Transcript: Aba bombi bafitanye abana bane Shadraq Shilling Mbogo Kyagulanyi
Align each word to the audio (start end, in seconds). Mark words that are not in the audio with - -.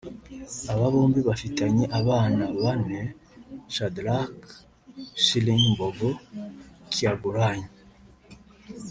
Aba 0.71 0.85
bombi 0.93 1.19
bafitanye 1.27 1.83
abana 1.99 2.43
bane 2.61 2.99
Shadraq 3.75 4.35
Shilling 5.25 5.63
Mbogo 5.73 6.09
Kyagulanyi 6.91 7.67